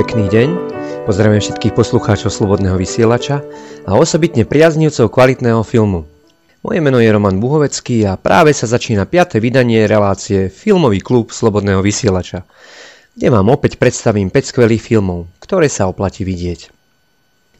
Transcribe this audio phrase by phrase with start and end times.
[0.00, 0.48] Pekný deň,
[1.04, 3.44] pozdravujem všetkých poslucháčov Slobodného vysielača
[3.84, 6.08] a osobitne priaznivcov kvalitného filmu.
[6.64, 9.36] Moje meno je Roman Buhovecký a práve sa začína 5.
[9.36, 12.48] vydanie relácie Filmový klub Slobodného vysielača,
[13.12, 16.72] kde vám opäť predstavím 5 skvelých filmov, ktoré sa oplatí vidieť.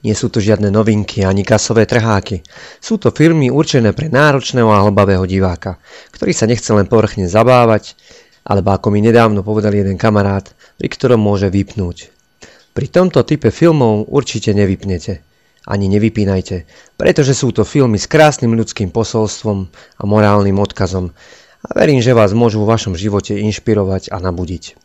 [0.09, 2.41] Nie sú to žiadne novinky ani kasové trháky.
[2.81, 5.77] Sú to filmy určené pre náročného a hlbavého diváka,
[6.17, 8.01] ktorý sa nechce len povrchne zabávať,
[8.49, 10.49] alebo ako mi nedávno povedal jeden kamarát,
[10.81, 12.17] pri ktorom môže vypnúť.
[12.81, 15.21] Pri tomto type filmov určite nevypnete.
[15.69, 16.65] Ani nevypínajte,
[16.97, 19.69] pretože sú to filmy s krásnym ľudským posolstvom
[20.01, 21.13] a morálnym odkazom
[21.61, 24.81] a verím, že vás môžu vo vašom živote inšpirovať a nabudiť.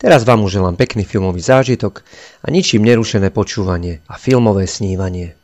[0.00, 2.08] Teraz vám už želám pekný filmový zážitok
[2.40, 5.36] a ničím nerušené počúvanie a filmové snívanie.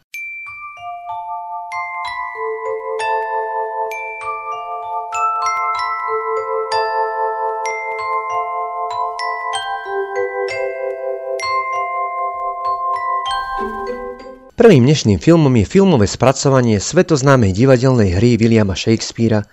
[14.60, 19.48] Prvým dnešným filmom je filmové spracovanie svetoznámej divadelnej hry Williama Shakespearea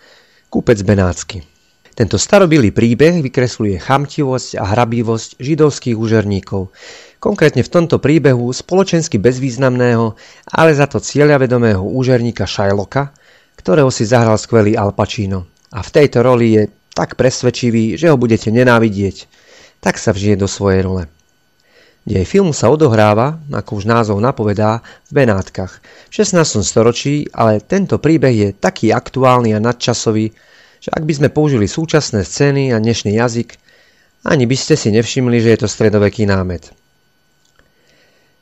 [0.52, 1.48] Kúpec Benátsky.
[1.96, 6.76] Tento starobilý príbeh vykresluje chamtivosť a hrabivosť židovských úžerníkov,
[7.24, 10.20] konkrétne v tomto príbehu spoločensky bezvýznamného,
[10.52, 13.16] ale za to cieľavedomého úžerníka Shylocka,
[13.56, 15.48] ktorého si zahral skvelý Al Pacino.
[15.72, 19.24] A v tejto roli je tak presvedčivý, že ho budete nenávidieť.
[19.80, 21.08] Tak sa vžije do svojej role.
[22.08, 24.80] Dej filmu sa odohráva, ako už názov napovedá,
[25.12, 26.64] v Benátkach v 16.
[26.64, 30.32] storočí, ale tento príbeh je taký aktuálny a nadčasový,
[30.80, 33.60] že ak by sme použili súčasné scény a dnešný jazyk,
[34.24, 36.72] ani by ste si nevšimli, že je to stredoveký námet.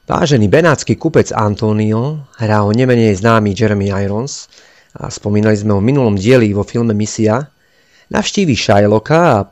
[0.06, 4.46] Vážený benátsky kupec Antonio hrá ho nemenej známy Jeremy Irons
[4.94, 7.42] a spomínali sme v minulom dieli vo filme Misia,
[8.14, 9.50] navštíví Shylocka a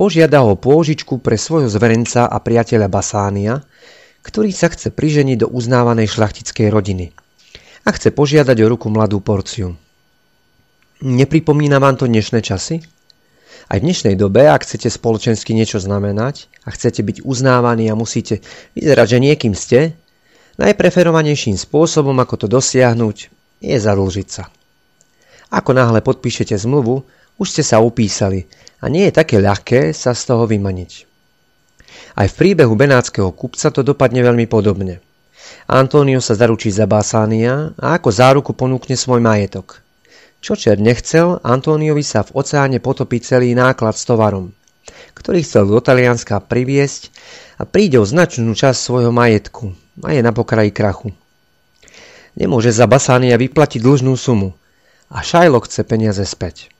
[0.00, 3.60] požiada o pôžičku pre svojho zverenca a priateľa Basánia,
[4.24, 7.12] ktorý sa chce priženiť do uznávanej šlachtickej rodiny
[7.84, 9.76] a chce požiadať o ruku mladú porciu.
[11.04, 12.80] Nepripomína vám to dnešné časy?
[13.68, 18.40] Aj v dnešnej dobe, ak chcete spoločensky niečo znamenať a chcete byť uznávaní a musíte
[18.72, 19.92] vyzerať, že niekým ste,
[20.56, 23.16] najpreferovanejším spôsobom, ako to dosiahnuť,
[23.60, 24.48] je zadlžiť sa.
[25.52, 27.04] Ako náhle podpíšete zmluvu,
[27.40, 28.44] už ste sa upísali
[28.84, 31.08] a nie je také ľahké sa z toho vymaniť.
[32.20, 35.00] Aj v príbehu benátskeho kupca to dopadne veľmi podobne.
[35.66, 39.80] Antonio sa zaručí za Basánia a ako záruku ponúkne svoj majetok.
[40.40, 44.52] Čo čer nechcel, Antoniovi sa v oceáne potopí celý náklad s tovarom,
[45.16, 47.12] ktorý chcel do Talianska priviesť
[47.60, 51.12] a príde o značnú časť svojho majetku a je na pokraji krachu.
[52.36, 54.56] Nemôže za Basánia vyplatiť dlžnú sumu
[55.12, 56.72] a Shylock chce peniaze späť.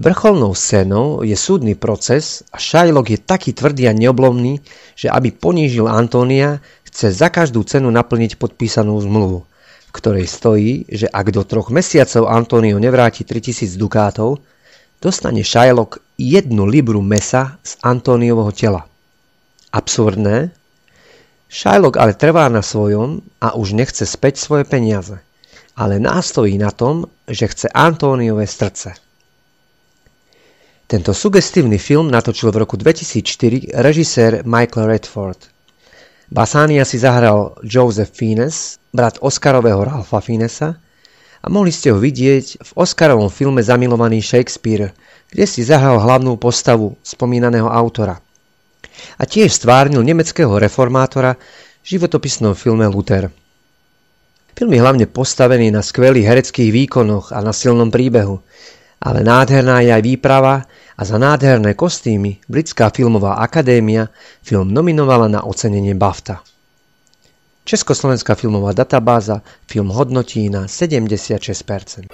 [0.00, 4.64] Vrcholnou scénou je súdny proces a Shylock je taký tvrdý a neoblomný,
[4.96, 9.44] že aby ponížil Antónia, chce za každú cenu naplniť podpísanú zmluvu,
[9.88, 14.40] v ktorej stojí, že ak do troch mesiacov Antonio nevráti 3000 dukátov,
[14.96, 18.88] dostane Shylock jednu libru mesa z Antoniovho tela.
[19.76, 20.56] Absurdné?
[21.52, 25.20] Shylock ale trvá na svojom a už nechce späť svoje peniaze,
[25.76, 28.96] ale nástojí na tom, že chce Antóniové srdce.
[30.92, 35.40] Tento sugestívny film natočil v roku 2004 režisér Michael Redford.
[36.28, 40.76] Basánia si zahral Joseph Fiennes, brat Oscarového Ralfa Fiennesa,
[41.40, 44.92] a mohli ste ho vidieť v Oscarovom filme Zamilovaný Shakespeare,
[45.32, 48.20] kde si zahral hlavnú postavu spomínaného autora.
[49.16, 51.40] A tiež stvárnil nemeckého reformátora
[51.80, 53.32] v životopisnom filme Luther.
[54.52, 58.44] Film je hlavne postavený na skvelých hereckých výkonoch a na silnom príbehu,
[59.00, 64.12] ale nádherná je aj výprava a za nádherné kostýmy Britská filmová akadémia
[64.44, 66.44] film nominovala na ocenenie BAFTA.
[67.64, 69.40] Československá filmová databáza
[69.70, 72.10] film hodnotí na 76%.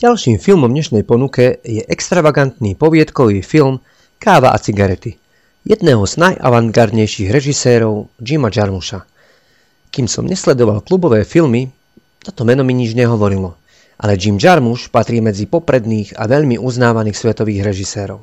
[0.00, 3.84] Ďalším filmom dnešnej ponuke je extravagantný poviedkový film
[4.16, 5.20] Káva a cigarety
[5.64, 9.04] jedného z najavantgardnejších režisérov Jima Jarmusha–
[9.90, 11.70] kým som nesledoval klubové filmy,
[12.22, 13.58] toto meno mi nič nehovorilo,
[13.98, 18.22] ale Jim Jarmusch patrí medzi popredných a veľmi uznávaných svetových režisérov.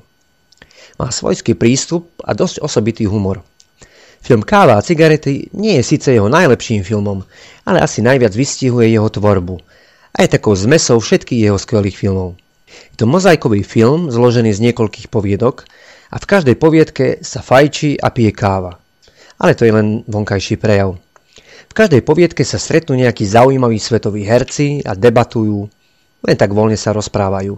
[0.97, 3.43] Má svojský prístup a dosť osobitý humor.
[4.23, 7.21] Film Káva a cigarety nie je síce jeho najlepším filmom,
[7.67, 9.61] ale asi najviac vystihuje jeho tvorbu
[10.17, 12.33] a je takou zmesou všetkých jeho skvelých filmov.
[12.67, 15.69] Je to mozaikový film zložený z niekoľkých poviedok
[16.09, 18.81] a v každej poviedke sa fajčí a pije káva.
[19.37, 20.97] Ale to je len vonkajší prejav
[21.77, 25.69] každej poviedke sa stretnú nejakí zaujímaví svetoví herci a debatujú,
[26.25, 27.53] len tak voľne sa rozprávajú.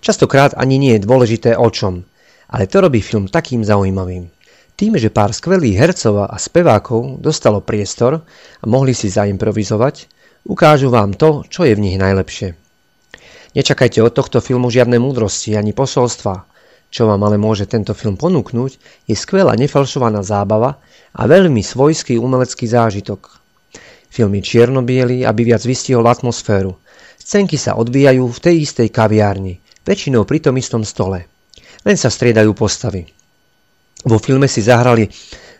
[0.00, 2.00] Častokrát ani nie je dôležité o čom,
[2.48, 4.32] ale to robí film takým zaujímavým.
[4.80, 10.08] Tým, že pár skvelých hercov a spevákov dostalo priestor a mohli si zaimprovizovať,
[10.48, 12.56] ukážu vám to, čo je v nich najlepšie.
[13.52, 16.48] Nečakajte od tohto filmu žiadne múdrosti ani posolstva.
[16.88, 18.72] Čo vám ale môže tento film ponúknuť,
[19.04, 20.80] je skvelá nefalšovaná zábava
[21.12, 23.39] a veľmi svojský umelecký zážitok.
[24.10, 26.74] Film je čierno aby viac vystihol atmosféru.
[27.14, 31.30] Scénky sa odvíjajú v tej istej kaviárni, väčšinou pri tom istom stole.
[31.86, 33.06] Len sa striedajú postavy.
[34.02, 35.06] Vo filme si zahrali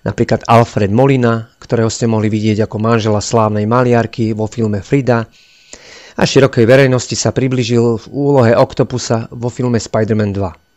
[0.03, 5.31] napríklad Alfred Molina, ktorého ste mohli vidieť ako manžela slávnej maliarky vo filme Frida
[6.17, 10.70] a širokej verejnosti sa približil v úlohe Octopusa vo filme Spider-Man 2.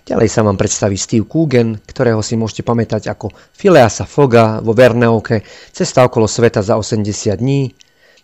[0.00, 5.44] Ďalej sa vám predstaví Steve Coogan, ktorého si môžete pamätať ako Phileasa Foga vo Verneoke
[5.70, 7.70] Cesta okolo sveta za 80 dní,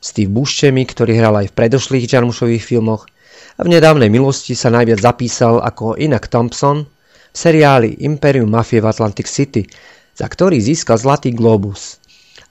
[0.01, 3.09] Steve Buscemi, ktorý hral aj v predošlých Jarmušových filmoch
[3.57, 8.89] a v nedávnej milosti sa najviac zapísal ako Inak Thompson v seriáli Imperium Mafie v
[8.93, 9.65] Atlantic City,
[10.17, 12.01] za ktorý získal Zlatý globus,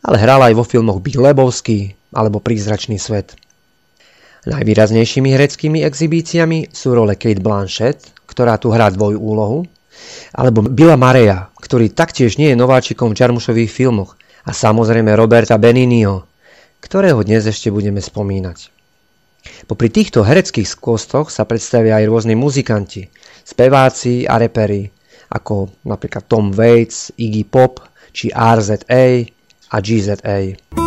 [0.06, 3.38] ale hral aj vo filmoch Big Lebowski alebo Prízračný svet.
[4.46, 9.60] Najvýraznejšími hereckými exibíciami sú role Kate Blanchett, ktorá tu hrá dvojú úlohu,
[10.36, 16.28] alebo Billa Mareja, ktorý taktiež nie je nováčikom v Jarmušových filmoch, a samozrejme Roberta Beninio,
[16.84, 18.70] ktorého dnes ešte budeme spomínať.
[19.66, 23.10] Popri týchto hereckých skvostoch sa predstavia aj rôzni muzikanti,
[23.42, 24.90] speváci a repery,
[25.34, 27.82] ako napríklad Tom Waits, Iggy Pop
[28.14, 29.06] či RZA
[29.74, 30.85] a GZA.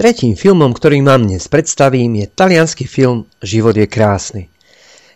[0.00, 4.48] Tretím filmom, ktorý vám dnes predstavím, je talianský film Život je krásny.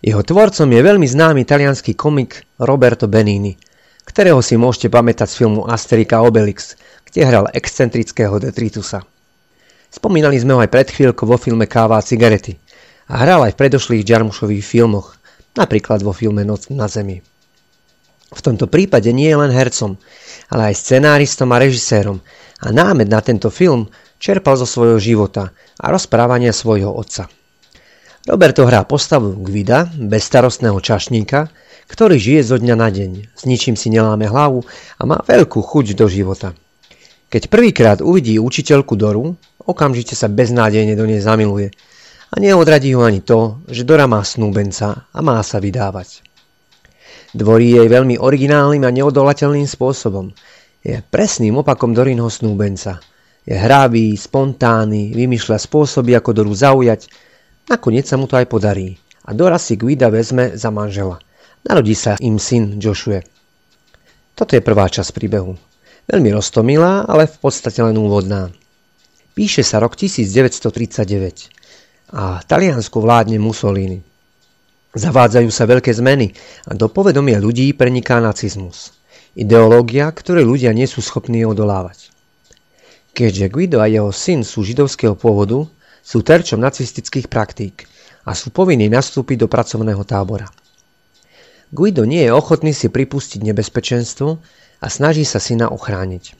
[0.05, 3.57] Jeho tvorcom je veľmi známy talianský komik Roberto Benini,
[4.05, 6.77] ktorého si môžete pamätať z filmu Asterika Obelix,
[7.09, 9.01] kde hral excentrického detritusa.
[9.89, 12.61] Spomínali sme ho aj pred chvíľkou vo filme Káva a cigarety
[13.09, 15.17] a hral aj v predošlých Jarmušových filmoch,
[15.57, 17.25] napríklad vo filme Noc na zemi.
[18.37, 19.97] V tomto prípade nie je len hercom,
[20.53, 22.21] ale aj scenáristom a režisérom
[22.61, 23.89] a námed na tento film
[24.25, 27.29] čerpal zo svojho života a rozprávania svojho otca.
[28.25, 31.53] Roberto hrá postavu Gvida, bezstarostného čašníka,
[31.93, 34.65] ktorý žije zo dňa na deň, s ničím si neláme hlavu
[34.97, 36.57] a má veľkú chuť do života.
[37.29, 41.69] Keď prvýkrát uvidí učiteľku Doru, okamžite sa beznádejne do nej zamiluje
[42.33, 46.25] a neodradí ho ani to, že Dora má snúbenca a má sa vydávať.
[47.37, 50.33] Dvorí jej veľmi originálnym a neodolateľným spôsobom.
[50.81, 53.05] Je presným opakom Dorinho snúbenca–
[53.45, 57.13] je hravý, spontánny, vymýšľa spôsoby, ako Doru zaujať.
[57.69, 58.97] Nakoniec sa mu to aj podarí.
[59.25, 61.21] A Dora si Guida vezme za manžela.
[61.65, 63.21] Narodí sa im syn Joshua.
[64.37, 65.57] Toto je prvá časť príbehu.
[66.05, 68.53] Veľmi roztomilá, ale v podstate len úvodná.
[69.33, 74.05] Píše sa rok 1939 a Taliansku vládne Mussolini.
[74.95, 76.31] Zavádzajú sa veľké zmeny
[76.71, 78.95] a do povedomia ľudí preniká nacizmus.
[79.35, 82.14] Ideológia, ktoré ľudia nie sú schopní odolávať.
[83.15, 85.63] Keďže Guido a jeho syn sú židovského pôvodu,
[86.03, 87.87] sú terčom nacistických praktík
[88.27, 90.51] a sú povinní nastúpiť do pracovného tábora.
[91.71, 94.29] Guido nie je ochotný si pripustiť nebezpečenstvo
[94.83, 96.35] a snaží sa syna ochrániť.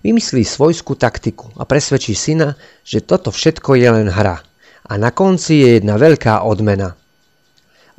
[0.00, 4.40] Vymyslí svojskú taktiku a presvedčí syna, že toto všetko je len hra
[4.88, 6.96] a na konci je jedna veľká odmena.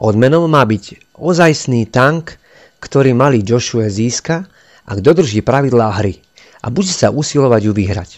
[0.01, 2.33] Odmenou má byť ozajstný tank,
[2.81, 4.50] ktorý malý Joshua získa,
[4.89, 6.17] ak dodrží pravidlá hry–
[6.67, 8.12] a bude sa usilovať ju vyhrať.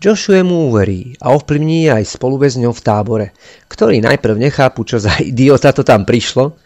[0.00, 3.26] Joshua mu uverí a ovplyvní aj spoluväzňov v tábore,
[3.68, 6.56] ktorí najprv nechápu, čo za idiota to tam prišlo,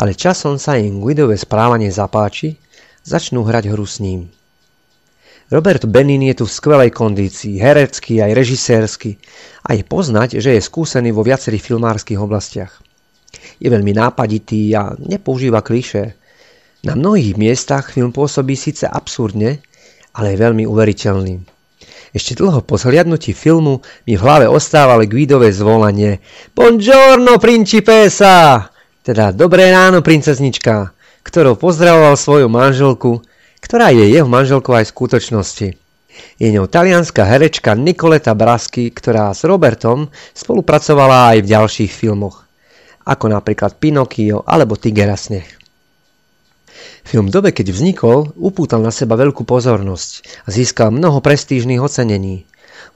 [0.00, 2.56] ale časom sa im Guidové správanie zapáči,
[3.04, 4.28] začnú hrať hru s ním.
[5.46, 9.14] Robert Benin je tu v skvelej kondícii, herecký aj režisérsky
[9.62, 12.82] a je poznať, že je skúsený vo viacerých filmárskych oblastiach.
[13.62, 16.18] Je veľmi nápaditý a nepoužíva klišé.
[16.82, 19.62] Na mnohých miestach film pôsobí síce absurdne,
[20.16, 21.56] ale je veľmi uveriteľný.
[22.16, 26.24] Ešte dlho po zhliadnutí filmu mi v hlave ostávalo Guidové zvolanie
[26.56, 28.64] Buongiorno, principesa!
[29.04, 33.20] Teda dobré ráno, princeznička, ktorou pozdravoval svoju manželku,
[33.60, 35.68] ktorá je jeho manželkou aj v skutočnosti.
[36.40, 42.48] Je ňou talianská herečka Nicoleta Brasky, ktorá s Robertom spolupracovala aj v ďalších filmoch,
[43.04, 45.65] ako napríklad Pinokio alebo Tiger sneh.
[47.06, 50.10] Film v dobe, keď vznikol, upútal na seba veľkú pozornosť
[50.44, 52.46] a získal mnoho prestížnych ocenení.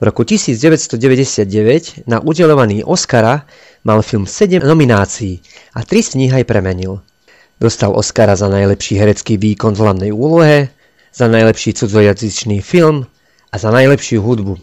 [0.01, 3.45] V roku 1999 na udelovaní Oscara
[3.85, 5.41] mal film 7 nominácií
[5.77, 7.05] a 3 z nich aj premenil.
[7.61, 10.73] Dostal Oscara za najlepší herecký výkon v hlavnej úlohe,
[11.13, 13.05] za najlepší cudzojazyčný film
[13.51, 14.57] a za najlepšiu hudbu.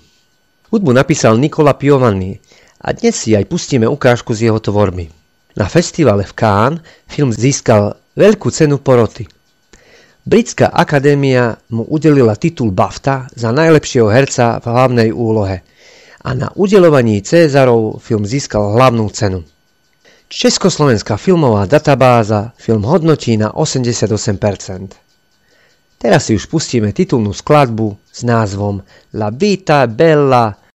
[0.75, 2.43] Hudbu napísal Nikola Piovanni
[2.83, 5.07] a dnes si aj pustíme ukážku z jeho tvorby.
[5.55, 9.31] Na festivale v Cannes film získal veľkú cenu poroty.
[10.27, 15.63] Britská akadémia mu udelila titul BAFTA za najlepšieho herca v hlavnej úlohe
[16.27, 19.47] a na udelovaní Cézarov film získal hlavnú cenu.
[20.29, 24.93] Československá filmová databáza film hodnotí na 88%.
[25.99, 28.85] Teraz si už pustíme titulnú skladbu s názvom
[29.17, 30.68] La Vita Bella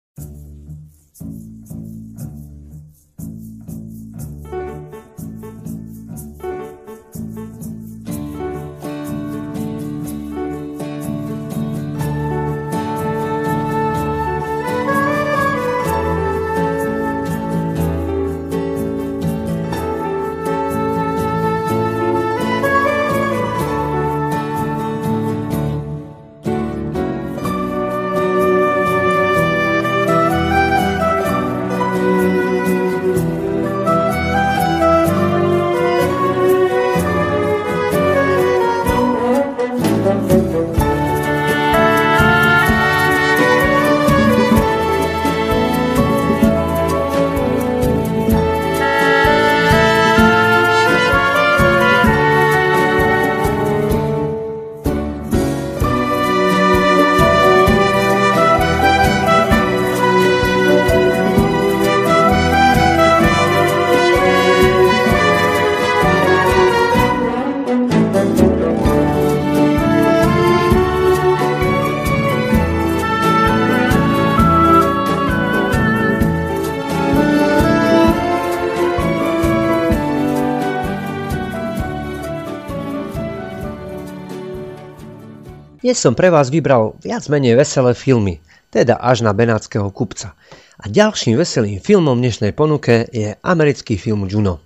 [85.91, 88.39] Dnes som pre vás vybral viac menej veselé filmy,
[88.71, 90.39] teda až na benátskeho kupca.
[90.79, 94.63] A ďalším veselým filmom v dnešnej ponuke je americký film Juno.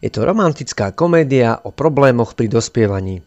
[0.00, 3.20] Je to romantická komédia o problémoch pri dospievaní.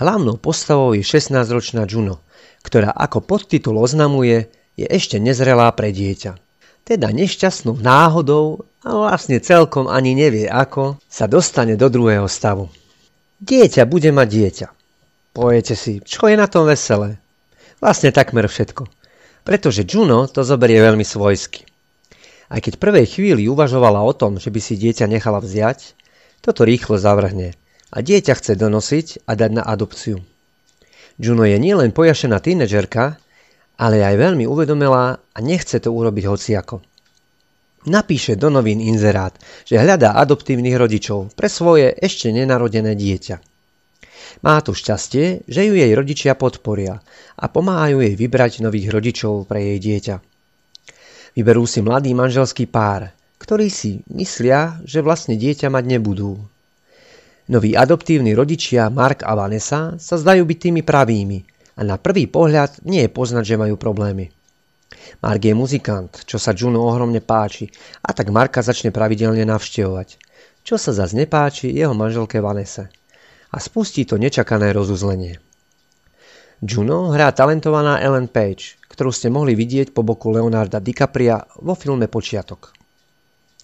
[0.00, 2.24] Hlavnou postavou je 16-ročná Juno,
[2.64, 6.32] ktorá ako podtitul oznamuje, je ešte nezrelá pre dieťa.
[6.80, 12.72] Teda nešťastnou náhodou a vlastne celkom ani nevie ako sa dostane do druhého stavu.
[13.44, 14.75] Dieťa bude mať dieťa.
[15.36, 17.20] Poviete si, čo je na tom veselé?
[17.76, 18.88] Vlastne takmer všetko.
[19.44, 21.68] Pretože Juno to zoberie veľmi svojsky.
[22.48, 25.92] Aj keď prvej chvíli uvažovala o tom, že by si dieťa nechala vziať,
[26.40, 27.52] toto rýchlo zavrhne
[27.92, 30.24] a dieťa chce donosiť a dať na adopciu.
[31.20, 33.20] Juno je nielen pojašená tínedžerka,
[33.76, 36.80] ale aj veľmi uvedomelá a nechce to urobiť hociako.
[37.84, 39.36] Napíše do novín inzerát,
[39.68, 43.55] že hľadá adoptívnych rodičov pre svoje ešte nenarodené dieťa.
[44.44, 47.00] Má to šťastie, že ju jej rodičia podporia
[47.36, 50.16] a pomáhajú jej vybrať nových rodičov pre jej dieťa.
[51.36, 56.40] Vyberú si mladý manželský pár, ktorí si myslia, že vlastne dieťa mať nebudú.
[57.46, 61.38] Noví adoptívni rodičia Mark a Vanessa sa zdajú byť tými pravými
[61.76, 64.32] a na prvý pohľad nie je poznať, že majú problémy.
[65.22, 67.70] Mark je muzikant, čo sa Juno ohromne páči
[68.02, 70.18] a tak Marka začne pravidelne navštevovať.
[70.66, 72.90] Čo sa zase nepáči jeho manželke Vanese
[73.56, 75.40] a spustí to nečakané rozuzlenie.
[76.60, 82.04] Juno hrá talentovaná Ellen Page, ktorú ste mohli vidieť po boku Leonarda DiCapria vo filme
[82.04, 82.76] Počiatok.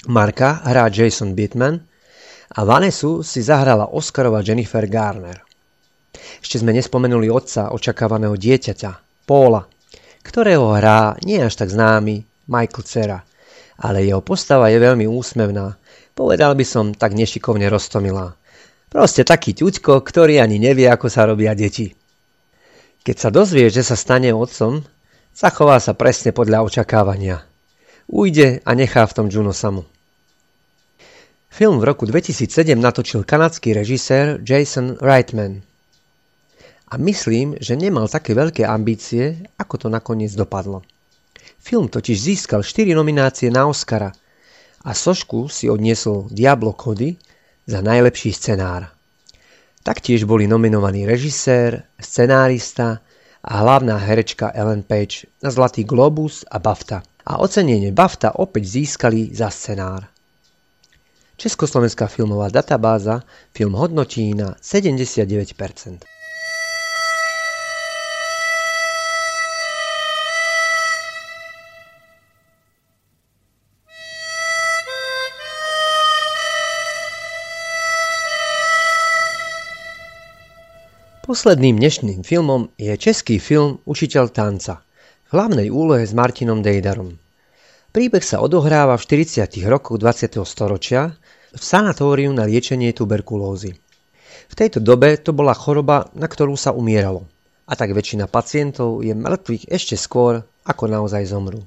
[0.08, 1.76] Marka hrá Jason Bateman
[2.56, 5.44] a Vanessu si zahrala Oscarova Jennifer Garner.
[6.40, 9.64] Ešte sme nespomenuli otca očakávaného dieťaťa, Paula,
[10.20, 13.18] ktorého hrá nie až tak známy Michael Cera,
[13.80, 15.80] ale jeho postava je veľmi úsmevná,
[16.12, 18.36] povedal by som tak nešikovne roztomilá.
[18.92, 21.96] Proste taký ťuďko, ktorý ani nevie, ako sa robia deti.
[23.00, 24.84] Keď sa dozvie, že sa stane otcom,
[25.32, 27.40] zachová sa presne podľa očakávania.
[28.12, 29.88] Ujde a nechá v tom Juno samu.
[31.48, 35.64] Film v roku 2007 natočil kanadský režisér Jason Reitman.
[36.92, 40.84] A myslím, že nemal také veľké ambície, ako to nakoniec dopadlo.
[41.56, 44.12] Film totiž získal 4 nominácie na Oscara
[44.84, 47.16] a sošku si odniesol Diablo Cody
[47.66, 48.90] za najlepší scenár.
[49.82, 53.02] Taktiež boli nominovaní režisér, scenárista
[53.42, 57.02] a hlavná herečka Ellen Page na Zlatý Globus a BAFTA.
[57.26, 60.06] A ocenenie BAFTA opäť získali za scenár.
[61.36, 66.11] Československá filmová databáza film hodnotí na 79%.
[81.32, 84.84] Posledným dnešným filmom je český film Učiteľ tanca
[85.24, 87.16] v hlavnej úlohe s Martinom Dejdarom.
[87.88, 89.48] Príbeh sa odohráva v 40.
[89.64, 90.28] rokoch 20.
[90.44, 91.16] storočia
[91.56, 93.72] v sanatóriu na liečenie tuberkulózy.
[94.44, 97.24] V tejto dobe to bola choroba, na ktorú sa umieralo.
[97.64, 101.64] A tak väčšina pacientov je mŕtvych ešte skôr, ako naozaj zomrú.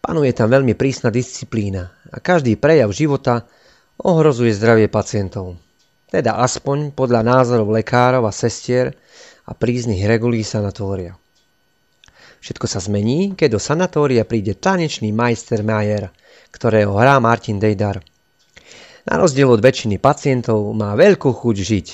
[0.00, 3.44] Panuje tam veľmi prísna disciplína a každý prejav života
[4.00, 5.60] ohrozuje zdravie pacientov
[6.10, 8.94] teda aspoň podľa názorov lekárov a sestier
[9.46, 11.18] a príznych regulí sanatória.
[12.42, 16.14] Všetko sa zmení, keď do sanatória príde tanečný majster Majer,
[16.54, 17.98] ktorého hrá Martin Dejdar.
[19.06, 21.86] Na rozdiel od väčšiny pacientov má veľkú chuť žiť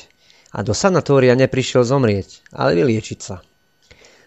[0.52, 3.40] a do sanatória neprišiel zomrieť, ale vyliečiť sa.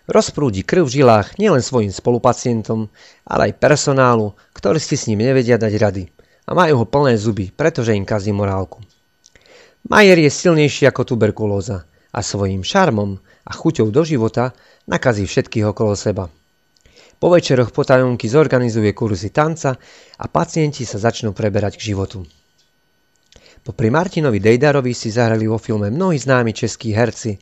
[0.06, 2.94] Rozprúdi krv v žilách nielen svojim spolupacientom,
[3.26, 6.04] ale aj personálu, ktorí si s ním nevedia dať rady
[6.46, 8.86] a majú ho plné zuby, pretože im kazí morálku.
[9.86, 14.50] Majer je silnejší ako tuberkulóza a svojím šarmom a chuťou do života
[14.90, 16.26] nakazí všetkých okolo seba.
[17.22, 19.78] Po večeroch potajomky zorganizuje kurzy tanca
[20.18, 22.26] a pacienti sa začnú preberať k životu.
[23.62, 27.38] Popri Martinovi Dejdarovi si zahrali vo filme mnohí známi českí herci,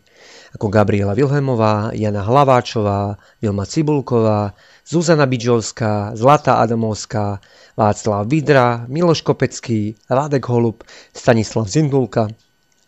[0.54, 4.54] ako Gabriela Vilhemová, Jana Hlaváčová, Vilma Cibulková,
[4.86, 7.42] Zuzana Bidžovská, Zlata Adamovská,
[7.78, 12.28] Václav Vidra, Miloš Kopecký, Rádek Holub, Stanislav Zindulka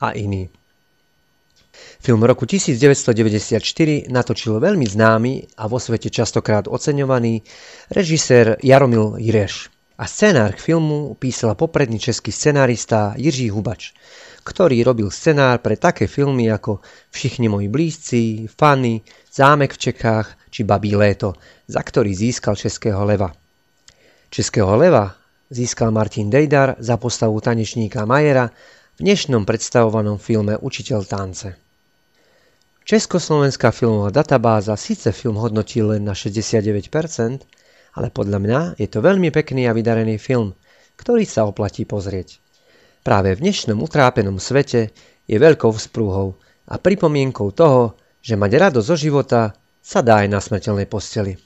[0.02, 0.50] a iní.
[2.00, 7.42] Film roku 1994 natočil veľmi známy a vo svete častokrát oceňovaný
[7.90, 9.74] režisér Jaromil Jireš.
[9.98, 13.96] A scenár k filmu písal popredný český scenárista Jiří Hubač,
[14.46, 19.02] ktorý robil scenár pre také filmy ako Všichni moji blízci, Fany,
[19.34, 21.34] Zámek v Čechách či Babí léto,
[21.66, 23.34] za ktorý získal Českého leva.
[24.30, 25.18] Českého leva
[25.50, 28.54] získal Martin Dejdar za postavu tanečníka Majera
[28.96, 31.50] v dnešnom predstavovanom filme Učiteľ tance.
[32.86, 36.86] Československá filmová databáza síce film hodnotí len na 69%,
[37.98, 40.54] ale podľa mňa je to veľmi pekný a vydarený film,
[40.94, 42.45] ktorý sa oplatí pozrieť.
[43.06, 44.90] Práve v dnešnom utrápenom svete
[45.30, 49.42] je veľkou vzprúhou a pripomienkou toho, že mať radosť zo života
[49.78, 51.38] sa dá aj na smrteľnej posteli.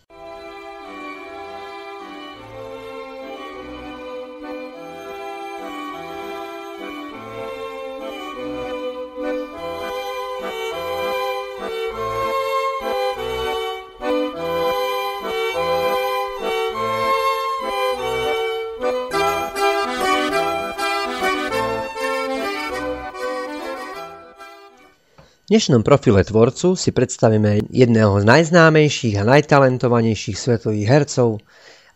[25.50, 31.42] Dnešnom profile tvorcu si predstavíme jedného z najznámejších a najtalentovanejších svetových hercov,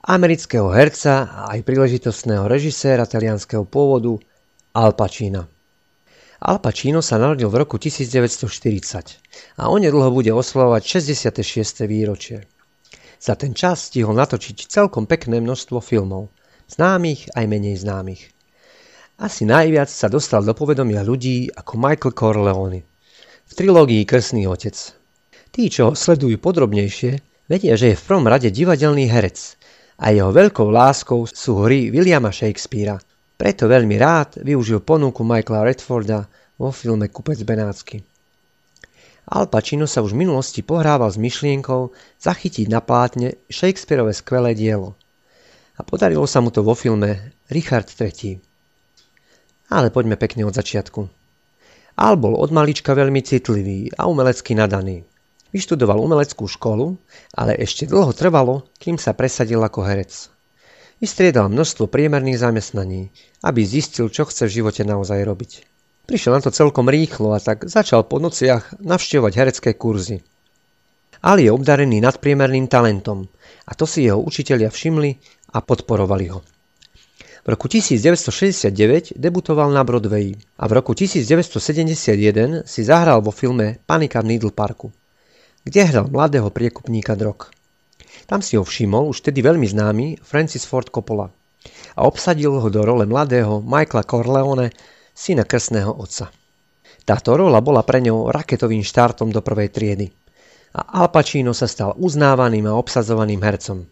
[0.10, 4.18] amerického herca a aj príležitostného režiséra talianského pôvodu
[4.74, 5.46] Al Pacino.
[6.42, 9.22] Al Pacino sa narodil v roku 1940
[9.62, 11.86] a onedlho bude oslovovať 66.
[11.86, 12.50] výročie.
[13.22, 16.34] Za ten čas stihol natočiť celkom pekné množstvo filmov,
[16.74, 18.34] známych aj menej známych.
[19.22, 22.82] Asi najviac sa dostal do povedomia ľudí ako Michael Corleone–
[23.54, 24.74] v trilógii Krsný otec.
[25.54, 29.62] Tí, čo sledujú podrobnejšie, vedia, že je v prvom rade divadelný herec
[30.02, 32.98] a jeho veľkou láskou sú hry Williama Shakespearea.
[33.38, 36.26] Preto veľmi rád využil ponuku Michaela Redforda
[36.58, 38.02] vo filme Kupec Benátsky.
[39.30, 41.94] Al Pacino sa už v minulosti pohrával s myšlienkou
[42.26, 44.98] zachytiť na plátne Shakespeareové skvelé dielo.
[45.78, 48.34] A podarilo sa mu to vo filme Richard III.
[49.70, 51.23] Ale poďme pekne od začiatku.
[51.94, 55.06] Al bol od malička veľmi citlivý a umelecky nadaný.
[55.54, 56.98] Vyštudoval umeleckú školu,
[57.38, 60.34] ale ešte dlho trvalo, kým sa presadil ako herec.
[60.98, 63.14] Vystriedal množstvo priemerných zamestnaní,
[63.46, 65.52] aby zistil, čo chce v živote naozaj robiť.
[66.10, 70.26] Prišiel na to celkom rýchlo a tak začal po nociach navštevovať herecké kurzy.
[71.24, 73.30] Al je obdarený nadpriemerným talentom
[73.70, 75.16] a to si jeho učitelia všimli
[75.54, 76.44] a podporovali ho.
[77.44, 84.24] V roku 1969 debutoval na Broadway a v roku 1971 si zahral vo filme Panika
[84.24, 84.96] v Needle Parku,
[85.68, 87.52] kde hral mladého priekupníka drog.
[88.32, 91.36] Tam si ho všimol už tedy veľmi známy Francis Ford Coppola
[92.00, 94.72] a obsadil ho do role mladého Michaela Corleone,
[95.12, 96.32] syna krstného otca.
[97.04, 100.08] Táto rola bola pre ňou raketovým štartom do prvej triedy.
[100.80, 103.84] a Al Pacino sa stal uznávaným a obsazovaným hercom.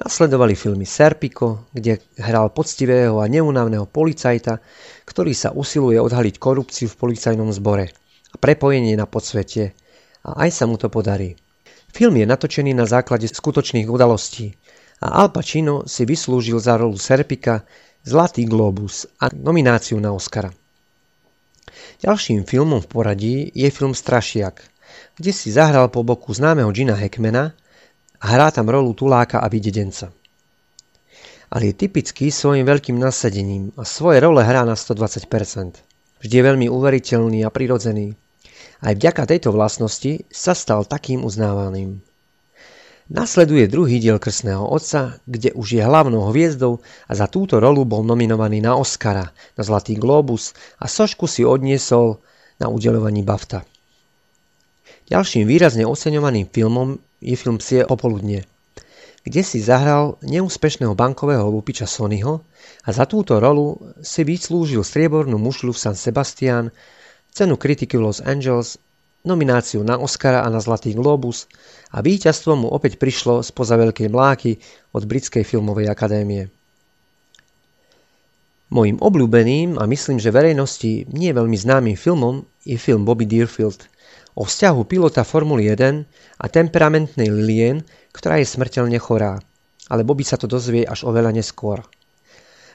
[0.00, 4.56] Nasledovali filmy Serpico, kde hral poctivého a neunavného policajta,
[5.04, 7.92] ktorý sa usiluje odhaliť korupciu v policajnom zbore
[8.32, 9.76] a prepojenie na podsvete.
[10.24, 11.36] A aj sa mu to podarí.
[11.92, 14.56] Film je natočený na základe skutočných udalostí
[15.04, 17.68] a Al Pacino si vyslúžil za rolu Serpika
[18.00, 20.48] Zlatý globus a nomináciu na Oscara.
[22.00, 24.64] Ďalším filmom v poradí je film Strašiak,
[25.20, 27.52] kde si zahral po boku známeho Gina Hackmana
[28.20, 30.12] a hrá tam rolu tuláka a videdenca.
[31.50, 35.26] Ale je typický svojim veľkým nasadením a svoje role hrá na 120%.
[36.20, 38.14] Vždy je veľmi uveriteľný a prirodzený.
[38.84, 42.00] Aj vďaka tejto vlastnosti sa stal takým uznávaným.
[43.10, 46.78] Nasleduje druhý diel Krsného otca, kde už je hlavnou hviezdou
[47.10, 52.22] a za túto rolu bol nominovaný na Oscara, na Zlatý globus a sošku si odniesol
[52.62, 53.66] na udelovaní BAFTA.
[55.10, 58.46] Ďalším výrazne oceňovaným filmom je film Psie popoludne,
[59.26, 62.46] kde si zahral neúspešného bankového lupiča Sonyho
[62.86, 63.74] a za túto rolu
[64.06, 66.70] si vyslúžil striebornú mušľu v San Sebastian,
[67.34, 68.78] cenu kritiky v Los Angeles,
[69.26, 71.50] nomináciu na Oscara a na Zlatý globus
[71.90, 74.62] a víťazstvo mu opäť prišlo spoza veľkej mláky
[74.94, 76.54] od Britskej filmovej akadémie.
[78.70, 83.90] Mojím obľúbeným a myslím, že verejnosti nie veľmi známym filmom je film Bobby Deerfield–
[84.40, 87.84] o vzťahu pilota Formuly 1 a temperamentnej Lilien,
[88.16, 89.36] ktorá je smrteľne chorá.
[89.92, 91.84] Ale Bobby sa to dozvie až oveľa neskôr.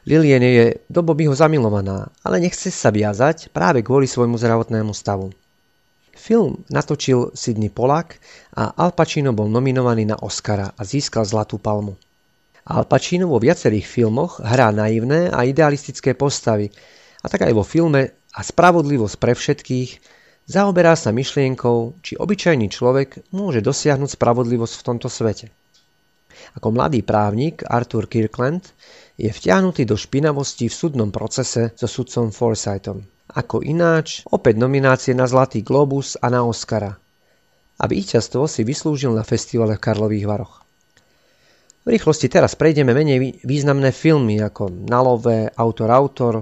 [0.06, 5.34] Lilien je do Bobbyho zamilovaná, ale nechce sa viazať práve kvôli svojmu zdravotnému stavu.
[6.14, 8.22] Film natočil Sidney Polak
[8.54, 11.98] a Al Pacino bol nominovaný na Oscara a získal Zlatú palmu.
[12.70, 16.70] Al Pacino vo viacerých filmoch hrá naivné a idealistické postavy
[17.22, 19.90] a tak aj vo filme A spravodlivosť pre všetkých
[20.46, 25.50] Zaoberá sa myšlienkou, či obyčajný človek môže dosiahnuť spravodlivosť v tomto svete.
[26.54, 28.62] Ako mladý právnik Arthur Kirkland
[29.18, 33.02] je vtiahnutý do špinavosti v súdnom procese so sudcom Forsythom.
[33.34, 36.94] Ako ináč, opäť nominácie na Zlatý globus a na Oscara.
[37.76, 40.62] A víťazstvo si vyslúžil na festivale v Karlových Varoch.
[41.86, 46.34] V rýchlosti teraz prejdeme menej významné filmy ako Nalové, Autor Autor,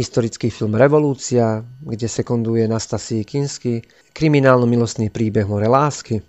[0.00, 3.84] historický film Revolúcia, kde sekunduje Nastasii Kinsky,
[4.16, 6.24] kriminálno-milostný príbeh More lásky.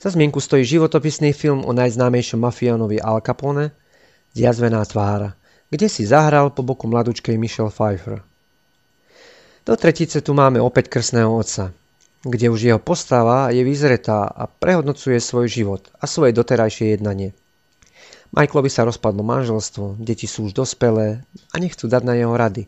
[0.00, 3.76] Za zmienku stojí životopisný film o najznámejšom mafiánovi Al Capone,
[4.32, 5.36] Jazvená tvára,
[5.68, 8.24] kde si zahral po boku mladučkej Michelle Pfeiffer.
[9.68, 11.76] Do tretice tu máme opäť krsného otca,
[12.24, 17.36] kde už jeho postava je vyzretá a prehodnocuje svoj život a svoje doterajšie jednanie.
[18.34, 22.66] Michaelovi sa rozpadlo manželstvo, deti sú už dospelé a nechcú dať na jeho rady.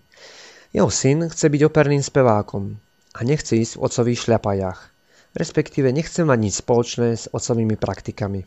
[0.75, 2.79] Jeho syn chce byť operným spevákom
[3.15, 4.81] a nechce ísť v otcových šľapajách,
[5.37, 8.43] respektíve nechce mať nič spoločné s otcovými praktikami.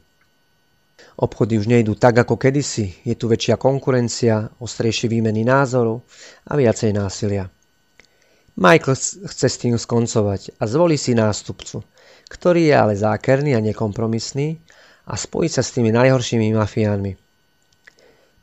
[1.20, 6.04] Obchody už nejdú tak ako kedysi, je tu väčšia konkurencia, ostrejšie výmeny názorov
[6.48, 7.48] a viacej násilia.
[8.60, 11.80] Michael chce s tým skoncovať a zvolí si nástupcu,
[12.28, 14.60] ktorý je ale zákerný a nekompromisný
[15.08, 17.29] a spojiť sa s tými najhoršími mafiánmi.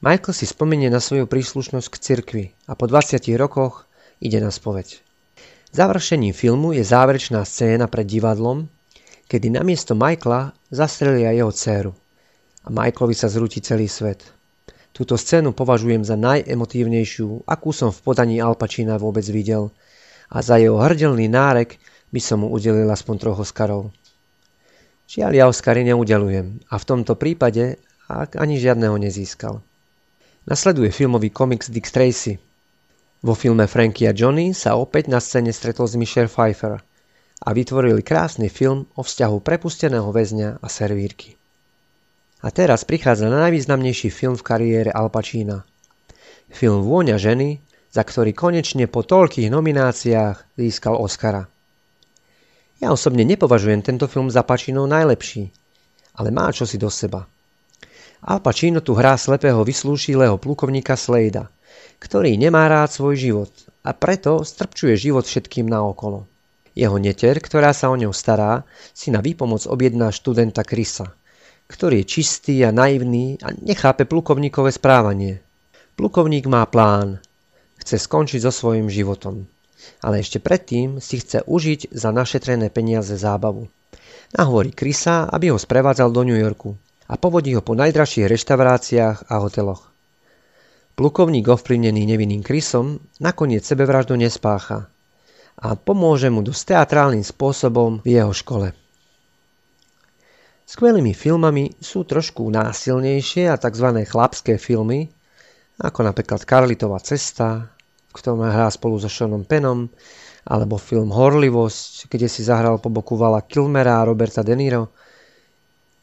[0.07, 3.91] Michael si spomenie na svoju príslušnosť k cirkvi a po 20 rokoch
[4.23, 5.03] ide na spoveď.
[5.75, 8.71] Završením filmu je záverečná scéna pred divadlom,
[9.27, 11.91] kedy namiesto Michaela zastrelia jeho dceru
[12.63, 14.23] a Michaelovi sa zrúti celý svet.
[14.95, 19.75] Túto scénu považujem za najemotívnejšiu, akú som v podaní Alpačína vôbec videl
[20.31, 21.83] a za jeho hrdelný nárek
[22.15, 23.91] by som mu udelil aspoň troch Oscarov.
[25.11, 29.67] Žiaľ, ja Oscary neudelujem a v tomto prípade ak ani žiadneho nezískal.
[30.47, 32.39] Nasleduje filmový komiks Dick Tracy.
[33.27, 36.79] Vo filme Frankie a Johnny sa opäť na scéne stretol s Michelle Pfeiffer
[37.43, 41.35] a vytvorili krásny film o vzťahu prepusteného väzňa a servírky.
[42.47, 45.67] A teraz prichádza na najvýznamnejší film v kariére Al Pacina.
[46.47, 47.59] Film Vôňa ženy,
[47.91, 51.51] za ktorý konečne po toľkých nomináciách získal Oscara.
[52.79, 55.51] Ja osobne nepovažujem tento film za Pacino najlepší,
[56.15, 57.27] ale má čosi do seba–
[58.27, 61.47] Al Pacino tu hrá slepého vyslúšilého plukovníka Slejda,
[62.03, 63.53] ktorý nemá rád svoj život
[63.87, 66.27] a preto strpčuje život všetkým naokolo.
[66.75, 71.15] Jeho neter, ktorá sa o ňou stará, si na výpomoc objedná študenta Krisa,
[71.71, 75.39] ktorý je čistý a naivný a nechápe plukovníkové správanie.
[75.95, 77.23] Plukovník má plán.
[77.79, 79.47] Chce skončiť so svojím životom.
[80.03, 83.71] Ale ešte predtým si chce užiť za našetrené peniaze zábavu.
[84.35, 86.75] Nahovorí Krisa, aby ho sprevádzal do New Yorku
[87.07, 89.91] a povodí ho po najdražších reštauráciách a hoteloch.
[90.97, 94.89] Plukovník ovplyvnený nevinným krysom nakoniec sebevraždu nespácha
[95.57, 98.73] a pomôže mu dosť teatrálnym spôsobom v jeho škole.
[100.67, 104.03] Skvelými filmami sú trošku násilnejšie a tzv.
[104.03, 105.07] chlapské filmy,
[105.79, 107.71] ako napríklad Karlitova cesta,
[108.11, 109.87] v ktorom hrá spolu so Seanom Penom,
[110.47, 114.95] alebo film Horlivosť, kde si zahral po boku Vala Kilmera a Roberta De Niro.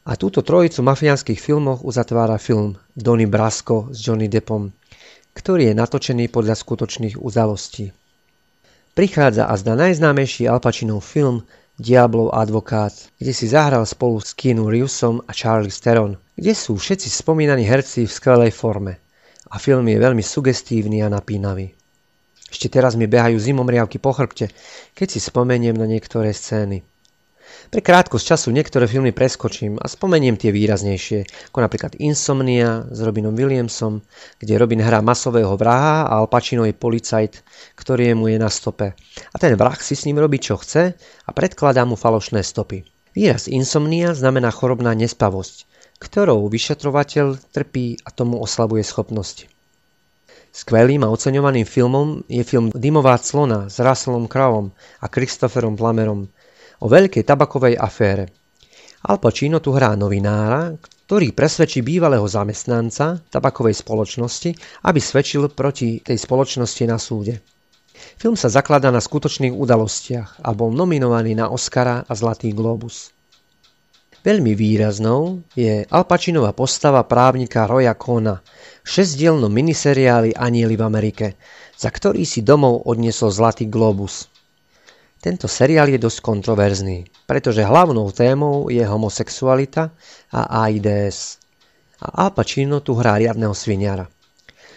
[0.04, 4.68] A túto trojicu mafiánskych filmoch uzatvára film Donnie Brasco s Johnny Deppom,
[5.32, 7.88] ktorý je natočený podľa skutočných udalostí.
[8.92, 11.40] Prichádza a zda najznámejší Al Pacino film
[11.80, 17.08] Diablov advokát, kde si zahral spolu s Keanu Reevesom a Charlie Theron, kde sú všetci
[17.08, 19.00] spomínaní herci v skvelej forme.
[19.50, 21.72] A film je veľmi sugestívny a napínavý.
[22.52, 24.52] Ešte teraz mi behajú zimomriavky po chrbte,
[24.92, 26.86] keď si spomeniem na niektoré scény.
[27.72, 33.32] Pre krátkosť času niektoré filmy preskočím a spomeniem tie výraznejšie, ako napríklad Insomnia s Robinom
[33.32, 34.04] Williamsom,
[34.36, 37.40] kde Robin hrá masového vraha a Al Pacino je policajt,
[37.74, 38.92] ktorý mu je na stope.
[39.32, 42.84] A ten vrah si s ním robí čo chce a predkladá mu falošné stopy.
[43.14, 45.70] Výraz insomnia znamená chorobná nespavosť,
[46.02, 49.46] ktorou vyšetrovateľ trpí a tomu oslabuje schopnosti.
[50.54, 54.70] Skvelým a oceňovaným filmom je film Dymová clona s Russellom Croweom
[55.02, 56.30] a Christopherom Plummerom,
[56.84, 58.28] o veľkej tabakovej afére.
[59.08, 60.76] Al Pacino tu hrá novinára,
[61.08, 64.50] ktorý presvedčí bývalého zamestnanca tabakovej spoločnosti,
[64.84, 67.40] aby svedčil proti tej spoločnosti na súde.
[68.20, 73.12] Film sa zakladá na skutočných udalostiach a bol nominovaný na Oscara a Zlatý globus.
[74.24, 78.40] Veľmi výraznou je Al Pacinová postava právnika Roya Kona
[78.80, 81.26] v šesdielnom miniseriáli Anieli v Amerike,
[81.76, 84.32] za ktorý si domov odniesol Zlatý globus.
[85.24, 89.88] Tento seriál je dosť kontroverzný, pretože hlavnou témou je homosexualita
[90.28, 91.40] a AIDS.
[92.04, 94.04] A Al Pacino tu hrá riadného sviniara.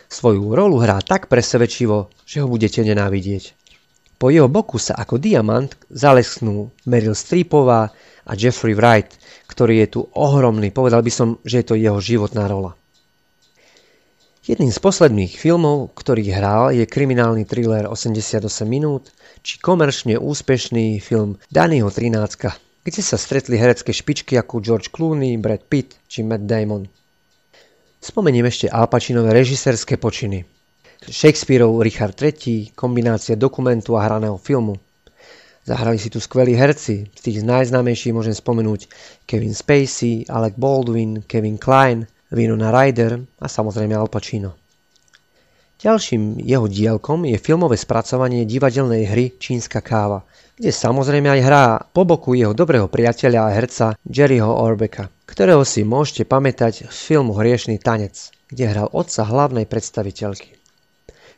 [0.08, 3.60] Svoju rolu hrá tak presvedčivo, že ho budete nenávidieť.
[4.16, 7.92] Po jeho boku sa ako diamant zalesknú Meryl Streepová
[8.24, 9.20] a Jeffrey Wright,
[9.52, 12.72] ktorý je tu ohromný, povedal by som, že je to jeho životná rola.
[14.48, 19.12] Jedným z posledných filmov, ktorý hral, je kriminálny thriller 88 minút,
[19.48, 25.64] či komerčne úspešný film Dannyho 13, kde sa stretli herecké špičky ako George Clooney, Brad
[25.72, 26.84] Pitt či Matt Damon.
[28.04, 30.44] Spomeniem ešte Al Pacinové režisérske počiny.
[31.08, 34.76] Shakespeareov Richard III, kombinácia dokumentu a hraného filmu.
[35.64, 38.92] Zahrali si tu skvelí herci, z tých najznámejších môžem spomenúť
[39.24, 44.67] Kevin Spacey, Alec Baldwin, Kevin Klein– Winona Ryder a samozrejme Al Pacino.
[45.78, 50.26] Ďalším jeho dielkom je filmové spracovanie divadelnej hry Čínska káva,
[50.58, 55.86] kde samozrejme aj hrá po boku jeho dobrého priateľa a herca Jerryho Orbeka, ktorého si
[55.86, 60.58] môžete pamätať v filmu Hriešný tanec, kde hral otca hlavnej predstaviteľky.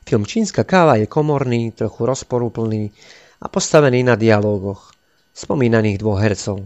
[0.08, 2.96] Film Čínska káva je komorný, trochu rozporúplný
[3.44, 4.96] a postavený na dialógoch
[5.36, 6.64] spomínaných dvoch hercov.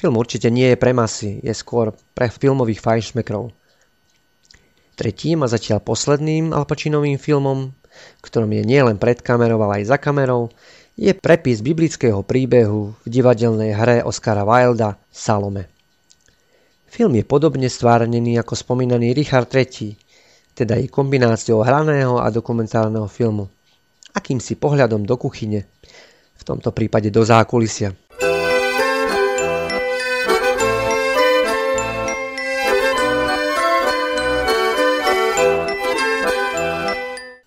[0.00, 3.52] Film určite nie je pre masy, je skôr pre filmových fajnšmekrov.
[4.96, 7.68] Tretím a zatiaľ posledným Alpačinovým filmom,
[8.24, 10.48] ktorom je nielen pred kamerou, ale aj za kamerou,
[10.96, 15.68] je prepis biblického príbehu v divadelnej hre Oscara Wilda Salome.
[16.88, 19.92] Film je podobne stvárnený ako spomínaný Richard III,
[20.56, 23.52] teda je kombináciou hraného a dokumentárneho filmu.
[24.16, 25.68] Akýmsi pohľadom do kuchyne,
[26.32, 27.92] v tomto prípade do zákulisia.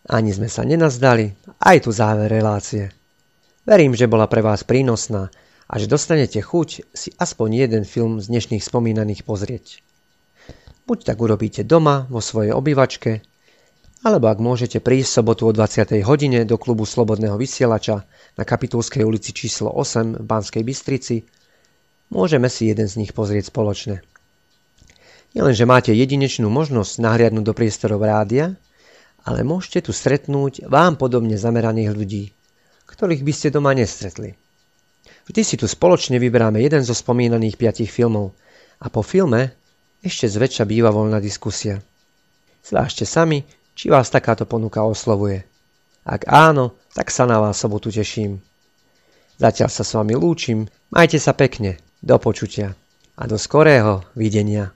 [0.10, 2.90] Ani sme sa nenazdali, aj tu záver relácie.
[3.62, 5.30] Verím, že bola pre vás prínosná
[5.70, 9.86] a že dostanete chuť si aspoň jeden film z dnešných spomínaných pozrieť.
[10.90, 13.22] Buď tak urobíte doma, vo svojej obývačke,
[14.02, 16.02] alebo ak môžete prísť sobotu o 20.
[16.02, 18.02] hodine do klubu Slobodného vysielača
[18.34, 21.22] na Kapitulskej ulici číslo 8 v Banskej Bystrici,
[22.10, 24.02] môžeme si jeden z nich pozrieť spoločne.
[25.38, 28.58] Nielenže máte jedinečnú možnosť nahliadnúť do priestorov rádia,
[29.30, 32.24] ale môžete tu stretnúť vám podobne zameraných ľudí,
[32.90, 34.34] ktorých by ste doma nestretli.
[35.30, 38.34] Vždy si tu spoločne vyberáme jeden zo spomínaných piatich filmov
[38.82, 39.54] a po filme
[40.02, 41.78] ešte zväčša býva voľná diskusia.
[42.66, 43.46] Zvážte sami,
[43.78, 45.46] či vás takáto ponuka oslovuje.
[46.10, 48.42] Ak áno, tak sa na vás sobotu teším.
[49.38, 52.74] Zatiaľ sa s vami lúčim, majte sa pekne, do počutia
[53.14, 54.74] a do skorého videnia.